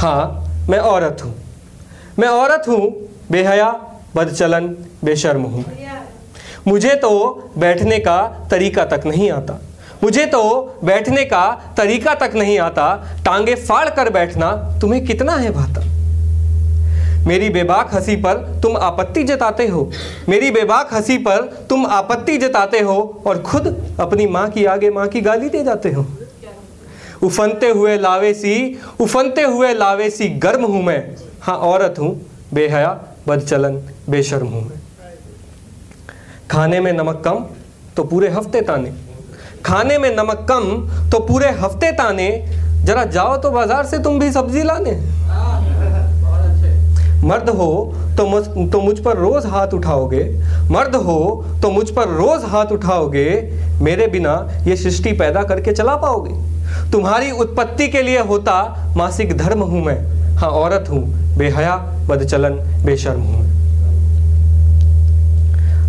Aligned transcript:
हाँ 0.00 0.46
मैं 0.70 0.78
औरत 0.78 1.16
हूँ। 1.24 1.34
मैं 2.18 2.28
औरत 2.28 2.68
हूँ, 2.68 3.08
बेहया, 3.30 3.70
बदचलन, 4.16 4.66
बेशर्म 5.04 5.42
हूँ। 5.42 5.64
मुझे 6.66 6.94
तो 6.94 7.10
बैठने 7.58 7.98
का 7.98 8.46
तरीका 8.50 8.84
तक 8.84 9.02
नहीं 9.06 9.30
आता। 9.30 9.60
मुझे 10.02 10.26
तो 10.26 10.42
बैठने 10.84 11.24
का 11.24 11.74
तरीका 11.76 12.14
तक 12.14 12.32
नहीं 12.34 12.58
आता। 12.58 12.94
टांगे 13.24 13.54
फाड़ 13.54 13.88
कर 13.88 14.10
बैठना 14.10 14.52
तुम्हें 14.80 15.04
कितना 15.06 15.32
है 15.32 15.50
भाता? 15.50 15.80
मेरी 17.26 17.50
बेबाक 17.50 17.94
हँसी 17.94 18.16
पर 18.16 18.60
तुम 18.62 18.76
आपत्ति 18.76 19.24
जताते 19.24 19.66
हो। 19.66 19.90
मेरी 20.28 20.50
बेबाक 20.50 20.94
हँसी 20.94 21.18
पर 21.18 21.66
तुम 21.70 21.86
आपत्ति 21.86 22.38
जताते 22.38 22.80
हो 22.80 23.22
और 23.26 23.42
खुद 23.42 23.96
अपनी 24.00 24.26
माँ 24.26 24.48
की 24.50 24.64
आगे 24.64 24.90
माँ 24.90 25.08
की 25.08 25.20
गाली 25.20 25.48
दे 25.48 25.64
जाते 25.64 25.92
हो। 25.92 26.06
उफनते 27.22 27.68
हुए 27.68 27.96
लावे 27.98 28.32
सी, 28.34 28.80
उफनते 29.00 29.42
हुए 29.44 29.72
लावे 29.74 30.08
सी, 30.10 30.28
गर्म 30.38 30.64
हूँ 30.64 30.82
मैं। 30.82 31.16
हाँ 31.42 31.56
औरत 31.58 31.98
हूँ, 31.98 32.14
बेहया, 32.54 32.98
बदचलन, 33.28 33.76
बेशर्म 34.10 34.46
हूँ 34.46 34.62
मैं। 34.62 34.78
खाने 36.50 36.80
में 36.80 36.92
नमक 36.92 37.22
कम 37.24 37.44
तो 37.96 38.04
पूरे 38.04 38.28
हफ़्ते 38.28 38.60
ताने। 38.62 38.92
खाने 39.66 39.98
में 39.98 40.10
नमक 40.16 40.46
कम 40.48 40.64
तो 41.10 41.18
पूरे 41.26 41.50
हफ़्ते 41.60 41.92
ताने। 41.92 42.30
जरा 42.84 43.04
जाओ 43.06 43.36
तो 43.36 43.50
बाज़ार 43.50 43.86
से 43.86 43.98
तुम 43.98 44.18
भी 44.20 44.30
सब्ज़ी 44.32 44.62
लाने। 44.62 44.92
मर्द 47.22 47.48
हो 47.50 47.72
तो 48.16 48.26
मुझ 48.26 48.44
तो 48.72 48.80
मुझ 48.80 48.98
पर 48.98 49.16
रोज 49.16 49.46
हाथ 49.46 49.74
उठाओगे। 49.74 50.24
मर्द 50.70 50.94
हो 50.96 51.44
तो 51.62 51.70
मुझ 51.70 51.90
पर 51.90 52.08
रोज 52.10 52.44
हाथ 52.44 52.72
उठाओगे। 52.72 53.28
मेरे 53.82 54.06
बिना 54.06 54.34
ये 54.66 54.76
सृष्टि 54.76 55.12
पैदा 55.14 55.42
करके 55.42 55.72
चला 55.72 55.96
पाओगे। 55.96 56.34
तुम्हारी 56.92 57.30
उत्पत्ति 57.30 57.88
के 57.88 58.02
लिए 58.02 58.20
होता 58.20 58.54
मासिक 58.96 59.36
धर्म 59.38 59.62
हूँ 59.62 59.84
मैं। 59.84 59.98
हाँ 60.36 60.50
औरत 60.50 60.88
हूँ। 60.90 61.02
बेहया, 61.38 61.76
बदचलन, 62.08 62.54
बेशर्म 62.84 63.20
हूँ 63.20 63.48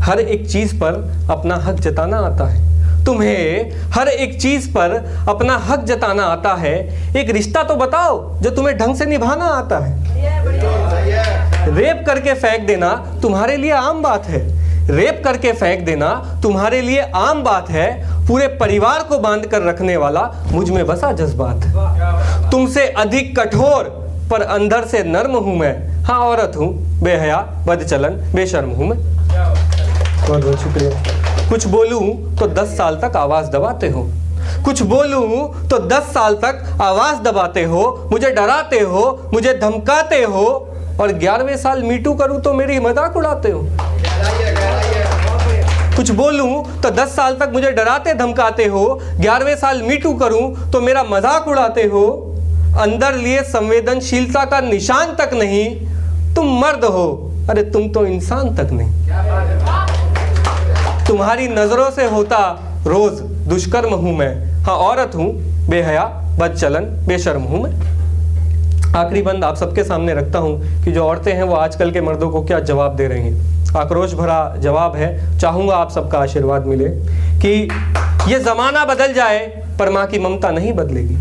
हर 0.01 0.19
एक 0.19 0.49
चीज़ 0.49 0.75
पर 0.75 0.93
अपना 1.31 1.55
हक 1.55 1.75
जताना 1.75 2.17
आता 2.17 2.47
है। 2.47 3.05
तुम्हें 3.05 3.71
हर 3.91 4.07
एक 4.07 4.39
चीज़ 4.41 4.67
पर 4.69 4.95
अपना 5.29 5.55
हक 5.57 5.83
जताना 5.83 6.23
आता 6.23 6.53
है। 6.53 6.73
एक 7.15 7.29
रिश्ता 7.29 7.63
तो 7.63 7.75
बताओ 7.75 8.41
जो 8.41 8.49
तुम्हें 8.49 8.77
ढंग 8.77 8.95
से 8.95 9.05
निभाना 9.05 9.45
आता 9.45 9.79
है। 9.79 9.91
रेप 11.75 12.03
करके 12.07 12.33
फेंक 12.33 12.67
देना 12.67 12.93
तुम्हारे 13.21 13.57
लिए 13.57 13.71
आम 13.71 14.01
बात 14.01 14.25
है। 14.25 14.41
रेप 14.89 15.21
करके 15.23 15.51
फेंक 15.53 15.83
देना 15.85 16.09
तुम्हारे 16.43 16.81
लिए 16.81 17.01
आम 17.15 17.43
बात 17.43 17.69
है। 17.69 17.89
पूरे 18.27 18.47
परिवार 18.59 19.03
को 19.03 19.17
बाँध 19.19 19.45
कर 19.45 19.61
रखने 19.61 19.97
वाला 19.97 20.21
मुझमें 20.51 20.85
बसा 20.87 21.11
जज्बात। 21.11 22.51
तुमसे 22.51 22.87
अधिक 22.97 23.37
कठोर 23.39 23.89
पर 24.31 24.41
अंदर 24.41 24.85
से 24.85 25.03
नर्म 25.03 25.35
हूँ 25.35 25.55
मैं। 25.57 25.73
हाँ 26.03 26.19
औरत 26.19 26.53
हूँ, 26.57 26.73
बेहया, 27.03 27.37
बदचलन, 27.67 28.15
बेशर्म 28.33 28.69
हूँ 28.69 28.87
मैं। 28.87 28.97
बहुत 29.29 30.43
बहुत 30.43 30.59
शुक्रिया। 30.59 31.49
कुछ 31.49 31.67
बोलूँ 31.67 32.35
तो 32.39 32.47
दस 32.49 32.77
साल 32.77 32.95
तक 32.95 33.15
आवाज़ 33.17 33.49
दबाते 33.51 33.89
हो। 33.89 34.07
कुछ 34.65 34.81
बोलूँ 34.81 35.67
तो 35.69 35.79
दस 35.87 36.03
साल 36.13 36.35
तक 36.35 36.63
आवाज़ 36.81 37.21
दबाते 37.21 37.63
हो। 37.63 38.09
मुझे 38.11 38.31
डराते 38.31 38.79
हो, 38.79 39.29
मुझे 39.33 39.53
धमकाते 39.53 40.23
हो। 40.23 40.47
और 41.01 41.11
ग्यारहवें 41.13 41.57
साल 41.57 41.83
मीटू 41.83 42.13
करूँ 42.13 42.41
तो 42.41 42.53
मेरी 42.53 42.79
मज़ाक 42.79 43.15
उड़ाते 43.17 43.51
हो। 43.51 43.61
कुछ 46.01 46.09
बोलूँ 46.11 46.81
तो 46.81 46.89
दस 46.91 47.09
साल 47.15 47.35
तक 47.35 47.49
मुझे 47.53 47.71
डराते, 47.71 48.13
धमकाते 48.13 48.65
हो। 48.65 48.83
ग्यारहवें 49.19 49.55
साल 49.55 49.81
मीटू 49.83 50.13
करूँ 50.13 50.71
तो 50.71 50.79
मेरा 50.81 51.03
मज़ाक 51.03 51.47
उड़ाते 51.47 51.83
हो। 51.85 52.01
अंदर 52.81 53.15
लिए 53.15 53.41
संवेदनशीलता 53.43 54.45
का 54.45 54.61
निशान 54.61 55.13
तक 55.15 55.33
नहीं, 55.33 55.65
तुम 56.35 56.47
मर्द 56.61 56.85
हो। 56.85 57.05
अरे 57.49 57.63
तुम 57.71 57.87
तो 57.89 58.05
इंसान 58.07 58.49
तक 58.55 58.71
नहीं। 58.71 58.89
तुम्हारी 61.07 61.47
नज़रों 61.49 61.89
से 61.91 62.09
होता 62.09 62.41
रोज 62.87 63.21
दुष्कर्म 63.49 63.93
हूँ 63.95 64.17
मैं। 64.17 64.33
हाँ 64.63 64.75
औरत 64.79 65.15
हूँ, 65.15 65.31
बेहया, 65.69 66.05
बदचलन, 66.39 66.85
बेशर्म 67.07 67.43
हूँ 67.43 67.63
मैं। 67.63 67.73
आखिरी 68.97 69.21
बंद 69.21 69.43
आप 69.43 69.55
सबके 69.57 69.83
सामने 69.83 70.13
रखता 70.13 70.39
हूँ 70.39 70.83
कि 70.83 70.91
जो 70.91 71.03
औरतें 71.03 71.33
हैं 71.33 71.43
वो 71.43 71.55
आजकल 71.55 71.91
के 71.91 72.01
मर्दों 72.01 72.31
को 72.31 72.43
क्या 72.43 72.59
जवाब 72.61 72.95
दे 72.95 73.07
रही 73.07 73.21
हैं। 73.23 73.60
आक्रोश 73.77 74.13
भरा 74.13 74.55
जवाब 74.57 74.95
है। 74.95 75.39
चाहूँगा 75.39 75.75
आप 75.75 75.91
सबका 75.91 76.19
आशीर्वाद 76.19 76.65
मिले 76.65 76.89
कि 77.41 77.51
ये 78.29 78.39
जमाना 78.39 78.83
बदल 78.85 79.13
जाए, 79.13 79.39
पर 79.79 79.89
माँ 79.89 80.05
की 80.07 80.19
ममता 80.19 80.51
नहीं 80.51 80.73
बदलेगी। 80.73 81.17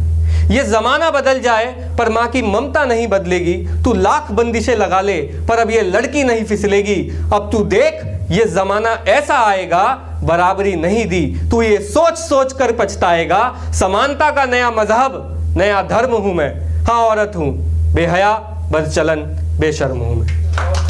ये 0.55 0.63
जमाना 0.65 1.11
बदल 1.11 1.41
जाए, 1.41 1.67
पर 1.99 2.09
माँ 2.09 2.27
की 2.29 2.43
ममता 2.43 2.85
नहीं 2.85 3.07
बदलेगी। 3.09 3.55
तू 3.85 3.93
लाख 3.95 4.31
बंदिशें 4.33 4.75
लगा 4.77 5.01
ले, 5.01 5.21
पर 5.49 5.59
अब 5.59 5.71
ये 5.71 5.83
लड़की 5.83 6.25
नहीं 6.25 6.45
फिसलेगी। 6.45 7.01
अब 7.35 7.49
तू 7.53 7.63
देख, 7.67 8.03
ये 8.31 8.45
जमाना 8.45 8.93
ऐसा 9.09 9.39
आएगा, 9.39 9.85
बराबरी 10.23 10.75
नहीं 10.77 11.07
दी। 11.07 11.25
तू 11.51 11.63
ये 11.63 11.79
सोच 11.85 12.19
सोच 12.19 12.53
कर 12.53 12.73
पछताएगा, 12.73 13.43
समानता 13.73 14.31
का 14.31 14.45
नया 14.45 14.71
मज़हब, 14.71 15.55
नया 15.57 15.83
धर्म 15.83 16.17
हूँ 16.17 16.35
मैं। 16.35 16.53
हाँ 16.85 17.01
औरत 17.01 17.33
हूँ, 17.37 17.53
बेहया, 17.95 18.33
बदचलन, 18.73 19.23
बेशर्म 19.61 19.99
हूँ 19.99 20.17
मैं। 20.17 20.90